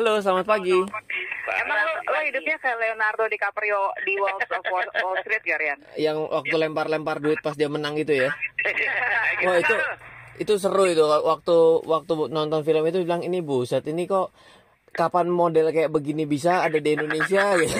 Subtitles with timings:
[0.00, 0.72] Halo, selamat pagi.
[0.72, 4.32] Emang lo, lo hidupnya kayak Leonardo DiCaprio di Wall,
[4.72, 5.76] Wall, Wall Street gak, Rian?
[5.92, 8.32] Yang waktu lempar-lempar duit pas dia menang itu ya.
[9.44, 9.76] Oh, itu
[10.40, 14.32] itu seru itu waktu waktu nonton film itu bilang ini buset ini kok
[14.88, 17.76] kapan model kayak begini bisa ada di Indonesia gitu.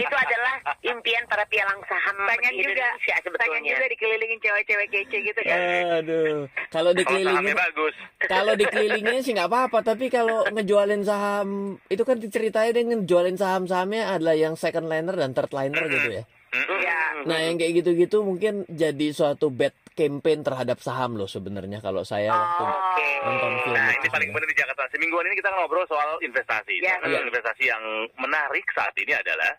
[0.00, 3.70] Itu adalah impian para pialang saham Pengen di juga, Indonesia pengen sebetulnya.
[3.70, 5.58] juga dikelilingin cewek-cewek kece gitu kan?
[5.96, 7.94] Aduh, kalau dikelilingin sahamnya bagus.
[8.22, 11.48] kalau dikelilingin sih nggak apa-apa, tapi kalau ngejualin saham
[11.86, 16.24] itu kan ceritanya dia ngejualin saham-sahamnya adalah yang second liner dan third liner gitu ya.
[16.50, 17.00] Iya.
[17.30, 22.32] Nah, yang kayak gitu-gitu mungkin jadi suatu bad campaign terhadap saham loh sebenarnya kalau saya
[22.32, 23.08] waktu Oke.
[23.22, 24.00] nonton film Nah, itu.
[24.00, 24.82] ini paling benar di Jakarta.
[24.90, 26.80] Semingguan ini kita ngobrol soal investasi.
[26.80, 27.82] Ya, Salah satu investasi yang
[28.16, 29.52] menarik saat ini adalah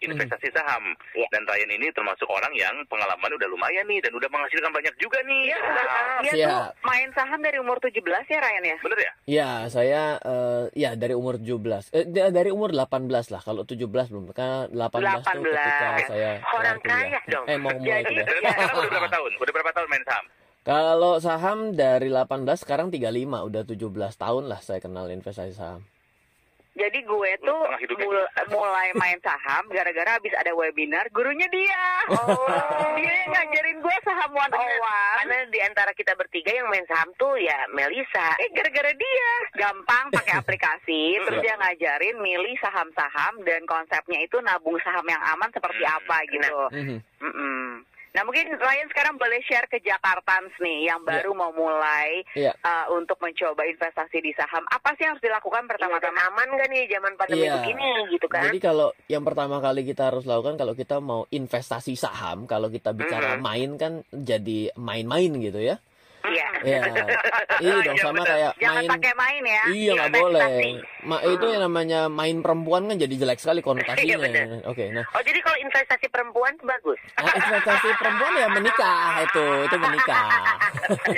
[0.00, 0.84] investasi saham.
[1.12, 1.26] Ya.
[1.28, 5.18] Dan Ryan ini termasuk orang yang pengalaman udah lumayan nih dan udah menghasilkan banyak juga
[5.22, 5.42] nih.
[5.46, 6.48] Iya, Nah, dia Siap.
[6.48, 8.76] tuh main saham dari umur 17 ya Ryan ya?
[8.78, 9.12] Bener ya?
[9.24, 11.90] Ya, saya eh, ya dari umur 17.
[11.90, 13.40] Eh, da- dari umur 18 lah.
[13.40, 14.30] Kalau 17 belum.
[14.30, 15.52] Karena 18, tuh 18.
[15.52, 17.44] ketika saya Orang kaya dong.
[17.46, 19.30] Eh, mau mulai Jadi- sekarang udah berapa tahun?
[19.36, 20.26] Udah berapa tahun main saham?
[20.64, 22.24] Kalau saham dari 18
[22.58, 23.84] sekarang 35, udah 17
[24.16, 25.84] tahun lah saya kenal investasi saham.
[26.74, 28.02] Jadi gue tuh hidupnya.
[28.02, 31.84] mul- mulai main saham gara-gara habis ada webinar gurunya dia.
[32.10, 32.50] Oh.
[32.92, 35.18] dia yang ngajarin gue saham one on one.
[35.20, 38.34] Karena di antara kita bertiga yang main saham tuh ya Melisa.
[38.36, 44.74] Eh gara-gara dia gampang pakai aplikasi, terus dia ngajarin milih saham-saham dan konsepnya itu nabung
[44.80, 46.56] saham yang aman seperti apa gitu.
[46.74, 46.98] Mhm.
[47.22, 47.64] Mm-mm.
[48.14, 52.54] Nah mungkin Ryan sekarang boleh share ke Jakartans nih yang baru mau mulai Iya.
[52.62, 54.62] uh, untuk mencoba investasi di saham.
[54.70, 56.30] Apa sih yang harus dilakukan Pertama pertama-tama?
[56.30, 57.54] aman gak nih zaman pandemi Iya.
[57.58, 58.46] begini gitu kan?
[58.46, 62.94] Jadi kalau yang pertama kali kita harus lakukan kalau kita mau investasi saham, kalau kita
[62.94, 65.82] bicara main kan jadi main-main gitu ya.
[66.64, 66.80] Iya.
[66.80, 67.04] Ya,
[67.60, 68.26] iya dong Iya, sama benar.
[68.26, 68.90] kayak Jangan main.
[68.90, 69.62] pakai main ya.
[69.68, 70.48] Iya nggak boleh.
[71.04, 74.16] Ma itu yang namanya main perempuan kan jadi jelek sekali konotasinya.
[74.24, 74.64] Iya.
[74.64, 77.00] Oke, nah Oh jadi kalau investasi perempuan bagus.
[77.14, 80.24] Nah, investasi perempuan ya menikah itu, itu menikah.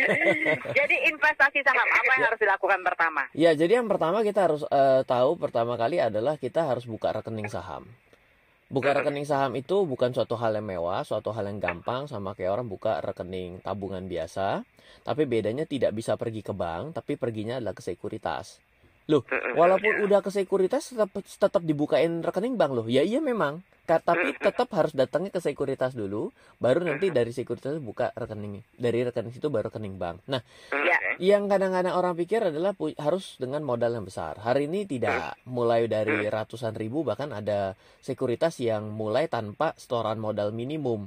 [0.73, 3.23] Jadi investasi saham apa yang harus dilakukan pertama?
[3.33, 7.47] ya, jadi yang pertama kita harus eh, tahu pertama kali adalah kita harus buka rekening
[7.47, 7.87] saham.
[8.67, 12.59] Buka rekening saham itu bukan suatu hal yang mewah, suatu hal yang gampang sama kayak
[12.59, 14.67] orang buka rekening tabungan biasa.
[15.07, 18.66] Tapi bedanya tidak bisa pergi ke bank, tapi perginya adalah ke sekuritas.
[19.07, 19.23] Loh,
[19.55, 22.87] walaupun udah ke sekuritas tetap tetap dibukain rekening bank loh.
[22.91, 23.63] Ya iya memang.
[23.87, 28.59] Tapi tetap harus datangnya ke sekuritas dulu, baru nanti dari sekuritas buka rekening.
[28.75, 30.27] Dari rekening situ baru rekening bank.
[30.27, 30.43] Nah,
[30.75, 30.99] Ya.
[31.23, 34.43] yang kadang-kadang orang pikir adalah harus dengan modal yang besar.
[34.43, 40.51] Hari ini tidak mulai dari ratusan ribu bahkan ada sekuritas yang mulai tanpa setoran modal
[40.51, 41.07] minimum.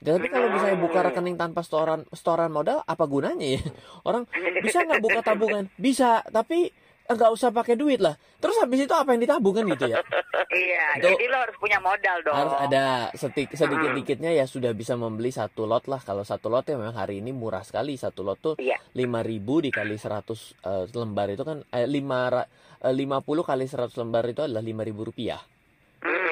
[0.00, 3.62] Tapi kalau misalnya buka rekening tanpa setoran setoran modal apa gunanya ya?
[4.06, 4.30] Orang
[4.62, 5.66] bisa nggak buka tabungan?
[5.76, 6.70] Bisa, tapi
[7.10, 8.14] nggak usah pakai duit lah.
[8.38, 9.98] Terus habis itu apa yang ditabung kan gitu ya?
[10.50, 12.34] Iya, Itu- jadi lo harus punya modal dong.
[12.34, 12.82] Harus ada
[13.14, 16.02] setik sedikit-dikitnya ya sudah bisa membeli satu lot lah.
[16.02, 17.94] Kalau satu lot ya memang hari ini murah sekali.
[17.94, 18.74] Satu lot tuh Iya.
[18.90, 19.30] 5000
[19.62, 22.50] dikali 100 eh, lembar itu kan eh, 5 ra-
[22.82, 25.38] eh, 50 kali 100 lembar itu adalah 5000 rupiah.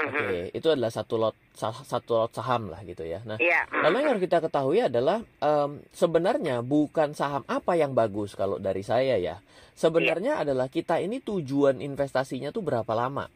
[0.09, 3.21] Oke, itu adalah satu lot sa- satu lot saham lah gitu ya.
[3.23, 3.69] Nah, Iya.
[3.85, 8.81] lalu yang harus kita ketahui adalah em, sebenarnya bukan saham apa yang bagus kalau dari
[8.81, 9.37] saya ya.
[9.73, 13.29] Sebenarnya adalah kita ini tujuan investasinya tuh berapa lama.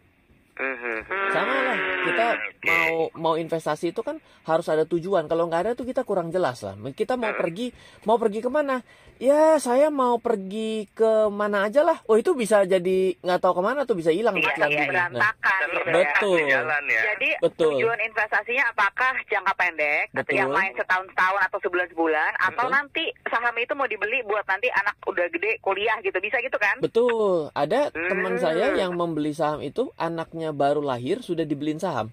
[1.32, 2.26] Sama lah, kita
[2.68, 5.24] mau mau investasi itu kan harus ada tujuan.
[5.24, 6.76] Kalau nggak ada tuh kita kurang jelas lah.
[6.92, 7.72] Kita mau pergi,
[8.04, 8.84] mau pergi ke mana?
[9.22, 12.02] Ya saya mau pergi ke mana aja lah.
[12.10, 14.82] Oh itu bisa jadi nggak tahu ke mana tuh bisa hilang Iya, iklan ini.
[14.82, 15.94] Nah, berantakan gitu ya.
[15.94, 16.34] Betul.
[16.34, 17.02] di jalan ya.
[17.06, 17.70] Jadi Betul.
[17.78, 20.34] tujuan investasinya apakah jangka pendek atau Betul.
[20.42, 22.74] yang main setahun setahun atau sebulan sebulan atau Betul.
[22.74, 26.82] nanti saham itu mau dibeli buat nanti anak udah gede kuliah gitu bisa gitu kan?
[26.82, 27.54] betul.
[27.54, 28.42] Ada teman Hmm.
[28.42, 32.10] saya yang membeli saham itu anaknya baru lahir sudah dibeliin saham.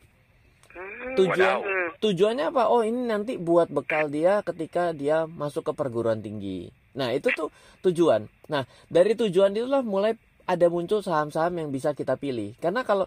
[1.10, 1.98] Tujuan Wadaw.
[2.00, 2.70] tujuannya apa?
[2.70, 6.70] Oh ini nanti buat bekal dia ketika dia masuk ke perguruan tinggi.
[6.98, 7.50] Nah itu tuh
[7.86, 8.26] tujuan.
[8.50, 10.16] Nah dari tujuan itulah mulai
[10.50, 12.58] ada muncul saham-saham yang bisa kita pilih.
[12.58, 13.06] Karena kalau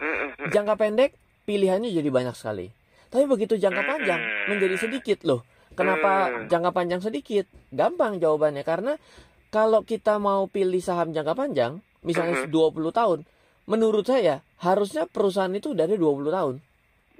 [0.50, 2.70] jangka pendek pilihannya jadi banyak sekali.
[3.10, 5.42] Tapi begitu jangka panjang menjadi sedikit loh.
[5.72, 7.48] Kenapa jangka panjang sedikit?
[7.72, 8.94] Gampang jawabannya karena
[9.52, 13.20] kalau kita mau pilih saham jangka panjang, misalnya 20 tahun,
[13.68, 16.54] menurut saya harusnya perusahaan itu dari 20 tahun.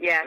[0.01, 0.25] Ya.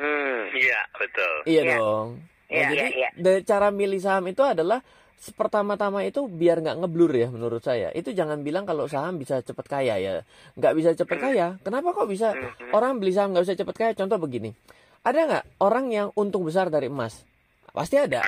[0.54, 1.34] Iya, betul.
[1.50, 1.76] Iya Iya.
[1.82, 2.10] dong.
[2.46, 4.86] Nah, Iya, jadi iya, dari cara milih saham itu adalah
[5.34, 7.90] pertama-tama itu biar nggak ngeblur ya menurut saya.
[7.96, 10.12] Itu jangan bilang kalau saham bisa cepet kaya ya.
[10.54, 11.58] Nggak bisa cepet kaya.
[11.66, 12.38] Kenapa kok bisa
[12.70, 13.92] orang beli saham nggak bisa cepet kaya?
[13.98, 14.54] Contoh begini.
[15.02, 17.26] Ada nggak orang yang untung besar dari emas?
[17.74, 18.24] Pasti ada.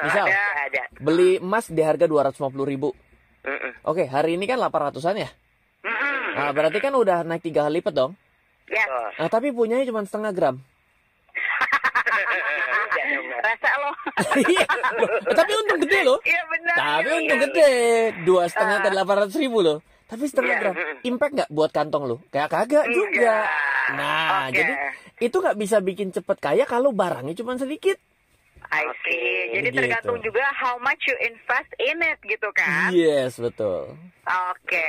[0.00, 0.82] Misal Ada, ada.
[0.96, 2.94] beli emas di harga 250 ribu.
[3.84, 5.30] Oke, hari ini kan 800-an ya.
[6.36, 8.12] Nah, berarti kan udah naik tiga kali lipat dong.
[8.68, 8.84] Ya.
[9.18, 10.56] Nah, tapi punyanya cuma setengah gram.
[13.40, 13.90] Rese lo.
[14.50, 14.66] Iya.
[15.00, 16.18] Loh, tapi untung gede loh.
[16.22, 16.76] Iya benar.
[16.76, 17.46] Tapi iya, untung iya.
[17.48, 17.70] gede.
[18.22, 19.78] Dua setengah ke delapan ratus ribu loh.
[20.06, 20.60] Tapi setengah Iya.
[20.60, 20.74] gram.
[21.06, 22.16] Impact nggak buat kantong lo?
[22.28, 23.46] Kayak kagak juga.
[23.94, 24.58] Nah, Oke.
[24.58, 24.72] jadi
[25.20, 27.96] itu nggak bisa bikin cepet kaya kalau barangnya cuma sedikit.
[28.70, 29.26] I see.
[29.52, 29.78] Jadi Gitu.
[29.78, 32.90] tergantung juga how much you invest in it gitu kan.
[32.90, 33.98] Yes, betul.
[34.22, 34.86] Oke.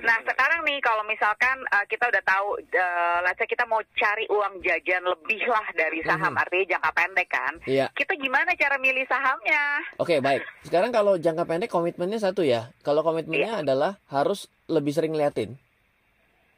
[0.00, 4.22] Nah sekarang nih kalau misalkan uh, kita udah tahu, uh, let's say kita mau cari
[4.28, 6.40] uang jajan lebih lah dari saham, Mhm.
[6.40, 7.52] artinya jangka pendek kan.
[7.64, 7.86] Iya.
[7.90, 9.82] Kita gimana cara milih sahamnya?
[9.98, 10.46] Oke, baik.
[10.62, 12.70] Sekarang kalau jangka pendek komitmennya satu ya.
[12.80, 15.58] Kalau komitmennya adalah harus lebih sering liatin.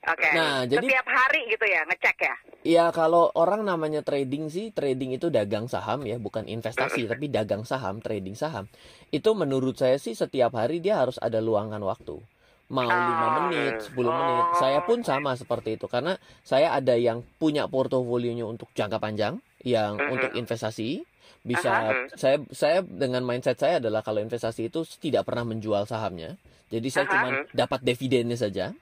[0.07, 0.29] Oke.
[0.33, 2.35] Nah, jadi- Setiap hari gitu ya, ngecek ya.
[2.63, 7.63] Ya kalau orang namanya trading sih, trading itu dagang saham ya, bukan investasi tapi dagang
[7.63, 8.71] saham, trading saham.
[9.11, 12.19] Itu menurut saya sih setiap hari dia harus ada luangan waktu.
[12.67, 13.35] Mau 5 Oh.
[13.47, 14.45] menit, 10 menit.
[14.51, 14.59] Oh.
[14.59, 19.95] Saya pun sama seperti itu karena saya ada yang punya portofolionya untuk jangka panjang, yang
[20.11, 21.07] untuk investasi.
[21.47, 22.11] Bisa Aha.
[22.19, 26.35] saya saya dengan mindset saya adalah kalau investasi itu tidak pernah menjual sahamnya.
[26.67, 27.13] Jadi saya Aha.
[27.15, 28.75] cuma dapat dividennya saja.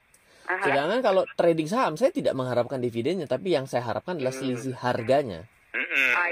[0.45, 0.61] Aha.
[0.61, 4.41] Sedangkan kalau trading saham saya tidak mengharapkan dividennya, tapi yang saya harapkan adalah Hmm.
[4.45, 5.49] selisih harganya.
[5.75, 6.07] Mm-mm.
[6.15, 6.31] I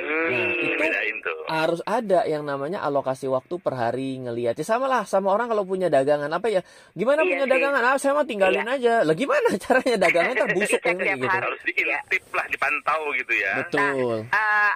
[0.79, 1.43] Nah, itu-.
[1.51, 4.55] Harus ada yang namanya alokasi waktu per hari ngelihat.
[4.55, 6.61] Ya sama lah sama orang kalau punya dagangan apa ya?
[6.95, 7.49] Gimana Iya punya sih.
[7.51, 7.55] Iya.
[7.59, 7.81] dagangan?
[7.83, 9.03] Ah, saya mah tinggalin aja.
[9.03, 11.27] Lah gimana caranya dagangan terbusuk yang gitu.
[11.27, 13.53] Harus diintip lah, dipantau gitu ya.
[13.67, 14.17] Betul.
[14.31, 14.73] Uh,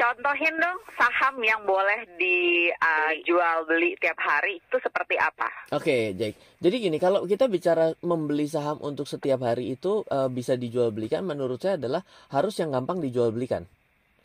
[0.00, 5.44] contohin dong saham yang boleh dijual beli tiap hari itu seperti apa?
[5.76, 6.40] Oke, Jake.
[6.56, 11.28] Jadi gini, kalau kita bicara membeli saham untuk setiap hari itu eh, bisa dijual belikan
[11.28, 12.00] menurut saya adalah
[12.32, 13.68] harus yang gampang dijual belikan.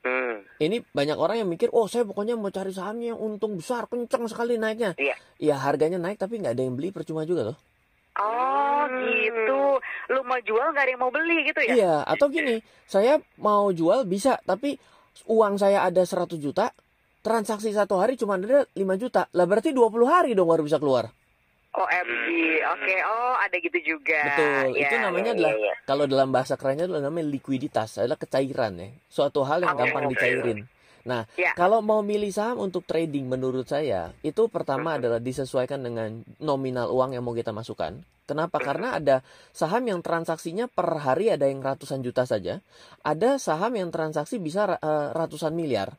[0.08, 0.48] Hmm.
[0.56, 4.32] Ini banyak orang yang mikir, oh saya pokoknya mau cari sahamnya yang untung besar, kencang
[4.32, 4.96] sekali naiknya.
[4.96, 5.16] Iya.
[5.44, 7.58] Ya harganya naik tapi nggak ada yang beli percuma juga loh.
[8.16, 8.56] Oh
[8.86, 9.02] Hmm.
[9.02, 9.64] gitu.
[10.14, 11.74] Lu mau jual nggak ada yang mau beli gitu ya?
[11.76, 14.78] Iya, atau gini, saya mau jual bisa, tapi
[15.24, 16.76] uang saya ada 100 juta,
[17.24, 19.32] transaksi satu hari cuma ada 5 juta.
[19.32, 21.10] Lah berarti 20 hari dong baru bisa keluar.
[21.76, 22.28] OMG,
[22.72, 22.96] oke.
[23.04, 24.22] Oh ada gitu juga.
[24.32, 24.80] Betul.
[24.80, 25.74] Ya, itu namanya iya, adalah iya.
[25.84, 28.88] kalau dalam bahasa kerennya adalah namanya likuiditas, adalah kecairan ya.
[29.12, 30.60] Suatu hal yang Oke, gampang dicairin.
[31.06, 31.54] Nah, Ya.
[31.54, 37.14] kalau mau milih saham untuk trading menurut saya, itu pertama adalah disesuaikan dengan nominal uang
[37.14, 38.02] yang mau kita masukkan.
[38.26, 38.58] Kenapa?
[38.58, 39.22] Karena ada
[39.54, 42.60] saham yang transaksinya per hari ada yang ratusan juta saja.
[43.06, 45.94] Ada saham yang transaksi bisa eh, ratusan miliar.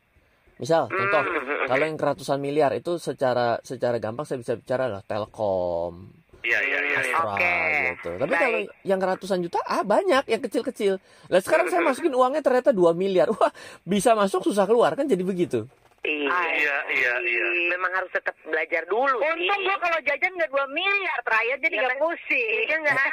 [0.57, 1.23] Misal, contoh,
[1.69, 6.09] kalau yang ratusan miliar itu secara secara gampang saya bisa bicara lah Telkom,
[6.47, 6.79] Iya, iya, iya.
[6.87, 6.99] iya.
[7.03, 7.57] Astra Oke,
[7.91, 8.11] gitu.
[8.23, 8.41] Tapi baik.
[8.41, 10.93] kalau yang ratusan juta ah banyak yang kecil-kecil.
[11.27, 13.29] Lah sekarang saya masukin uangnya ternyata 2 miliar.
[13.37, 13.51] Wah,
[13.83, 15.67] bisa masuk susah keluar kan jadi begitu.
[16.07, 16.39] Iya.
[16.55, 17.47] Iya, iya, iya.
[17.69, 19.19] Memang harus tetap belajar dulu.
[19.19, 22.55] Untung gua kalau jajan nggak 2 miliar terakhir jadi Iya, nggak pusing.
[22.63, 23.07] Iya nggak?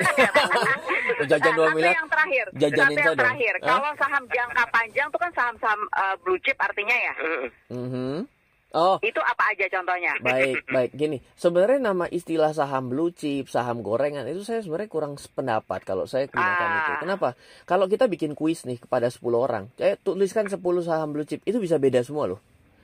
[1.32, 1.94] Jajan 2 Satu miliar.
[1.96, 2.46] yang terakhir.
[2.54, 3.54] jajanin Satu yang terakhir.
[3.60, 7.14] Kalau saham jangka panjang tuh kan saham-saham uh, blue chip artinya ya.
[7.70, 8.30] Mhm.
[8.74, 10.18] Oh, Itu apa aja contohnya?
[10.20, 10.92] baik, baik.
[10.92, 16.10] Gini, sebenarnya nama istilah saham blue chip, saham gorengan itu saya sebenarnya kurang sependapat kalau
[16.10, 16.78] saya gunakan Ah.
[16.80, 16.92] itu.
[17.00, 17.30] Kenapa?
[17.64, 21.62] Kalau kita bikin kuis nih kepada 10 orang, saya tuliskan 10 saham blue chip, itu
[21.62, 22.42] bisa beda semua loh.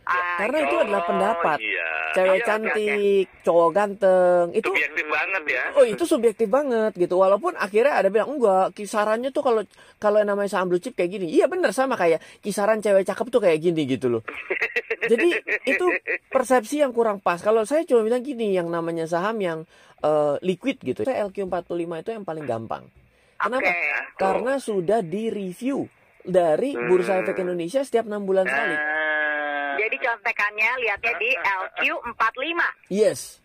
[0.10, 1.58] Ah, Karena itu adalah pendapat.
[1.62, 1.89] Iya.
[2.10, 5.63] Cewek Iya, cantik, cowok ganteng, itu Subjektif banget ya.
[5.78, 9.62] Oh itu subjektif banget gitu Walaupun akhirnya ada bilang enggak Kisarannya tuh kalau
[10.01, 13.30] kalau yang namanya saham blue chip kayak gini Iya bener sama kayak kisaran cewek cakep
[13.30, 14.25] tuh kayak gini gitu loh
[15.12, 15.86] Jadi itu
[16.28, 19.60] persepsi yang kurang pas Kalau saya cuma bilang gini Yang namanya saham yang
[20.01, 21.70] eh, liquid gitu Saya LQ45
[22.01, 22.89] itu yang paling gampang
[23.38, 23.70] Kenapa?
[23.70, 23.74] Oke.
[24.18, 25.86] Karena sudah di-review
[26.20, 28.99] Dari Bursa Efek Indonesia setiap 6 bulan sekali Ah.
[29.79, 31.29] Jadi contekannya lihatnya di
[31.79, 32.62] LQ45.
[32.91, 33.39] Yes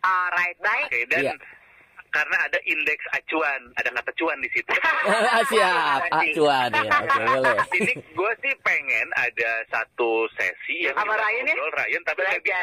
[0.00, 0.88] Alright, baik.
[0.88, 1.34] Oke, dan Iya.
[2.10, 4.70] Karena ada indeks acuan, ada kata cuan di situ.
[5.50, 11.44] Siap Acuan ya Oke boleh Ini gue sih pengen ada satu sesi yang Sama Ryan
[11.46, 11.54] ya?
[11.56, 12.60] Ryan, tapi sama iya,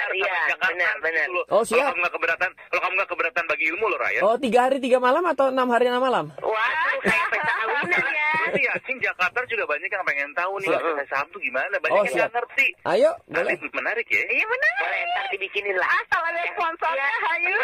[0.47, 1.27] Jakarta benar, gitu benar.
[1.27, 1.87] Oh, Kalau siap.
[1.89, 4.21] kamu nggak keberatan, kalau kamu nggak keberatan bagi ilmu loh, Ryan.
[4.23, 8.25] Oh tiga hari tiga malam atau enam hari enam malam Waduh, kayak pesta kawinan ya.
[8.47, 10.69] Yakin Jakarta juga banyak yang pengen tahu nih
[11.07, 11.75] saham tuh gimana.
[11.77, 12.67] Banyak Oh, yang nggak ngerti.
[12.85, 14.23] Ayo boleh menarik ya.
[14.23, 14.73] Iya benar.
[14.77, 15.89] Boleh ntar dibikinin lah.
[15.89, 17.55] Asal ada sponsornya, hayu.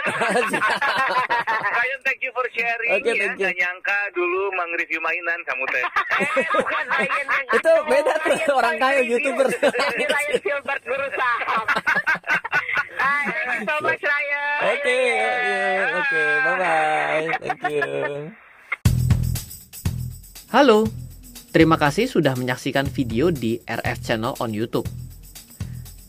[1.74, 3.14] Ryan, thank you for sharing Oke, ya.
[3.18, 3.50] thank you.
[3.50, 5.86] Nggak nyangka dulu nge-review mainan kamu teh.
[6.14, 9.48] Eh, bukan Ryan yang itu beda tuh orang kaya youtuber
[9.98, 11.66] Di Ryan Filbert Guru Saham.
[13.04, 14.58] Hai, thank you so much, Ryan.
[14.64, 15.00] oke
[15.92, 17.84] oke bye bye thank you
[20.48, 20.88] halo
[21.52, 24.88] terima kasih sudah menyaksikan video di RF Channel on YouTube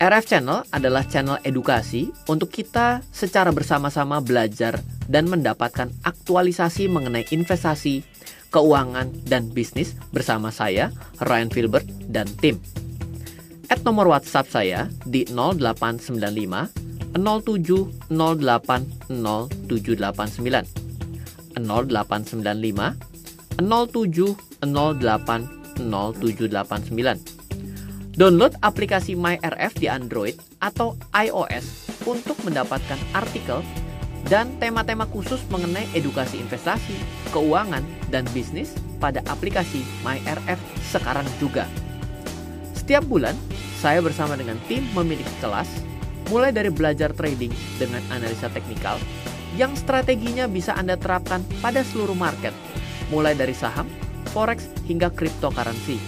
[0.04, 4.76] RF Channel adalah channel edukasi untuk kita secara bersama-sama belajar
[5.08, 8.04] dan mendapatkan aktualisasi mengenai investasi,
[8.52, 10.92] keuangan, dan bisnis bersama saya,
[11.24, 12.60] Ryan Filbert, dan tim.
[13.72, 16.12] Add nomor WhatsApp saya di 0895
[17.16, 24.36] 07 08 0789 0895 07
[24.68, 27.33] 08 0789.
[28.14, 33.58] Download aplikasi MyRF di Android atau iOS untuk mendapatkan artikel
[34.30, 36.94] dan tema-tema khusus mengenai edukasi investasi,
[37.34, 37.82] keuangan,
[38.14, 38.70] dan bisnis
[39.02, 40.62] pada aplikasi MyRF
[40.94, 41.66] sekarang juga.
[42.78, 43.34] Setiap bulan,
[43.82, 45.66] saya bersama dengan tim memiliki kelas,
[46.30, 47.50] mulai dari belajar trading
[47.82, 48.94] dengan analisa teknikal,
[49.58, 52.54] yang strateginya bisa Anda terapkan pada seluruh market,
[53.10, 53.90] mulai dari saham,
[54.30, 55.98] forex, hingga cryptocurrency,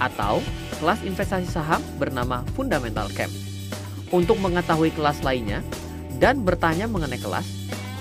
[0.00, 0.40] atau
[0.80, 3.30] kelas investasi saham bernama Fundamental Camp.
[4.10, 5.62] Untuk mengetahui kelas lainnya
[6.18, 7.46] dan bertanya mengenai kelas,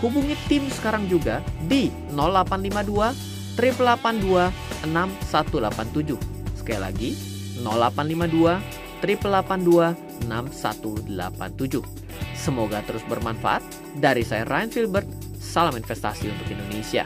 [0.02, 3.14] hubungi tim sekarang juga di 0852
[3.60, 4.50] 882
[4.90, 6.18] 6187.
[6.58, 7.14] Sekali lagi,
[7.62, 8.58] 0852
[9.04, 11.84] 882 6187.
[12.34, 13.62] Semoga terus bermanfaat.
[14.00, 17.04] Dari saya Ryan Filbert, salam investasi untuk Indonesia.